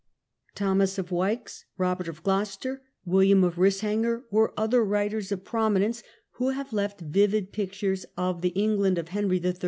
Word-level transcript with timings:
Thomas 0.55 0.97
of 0.97 1.11
Wykes, 1.11 1.65
Robert 1.77 2.07
of 2.07 2.23
Gloucester, 2.23 2.81
William 3.05 3.43
of 3.43 3.57
Rishanger, 3.59 4.23
were 4.31 4.51
other 4.57 4.83
writers 4.83 5.31
of 5.31 5.47
eminence 5.53 6.01
who 6.37 6.49
have 6.49 6.73
left 6.73 7.01
vivid 7.01 7.51
pictures 7.51 8.07
of 8.17 8.41
the 8.41 8.49
England 8.49 8.97
of 8.97 9.09
Henry 9.09 9.37
III. 9.39 9.57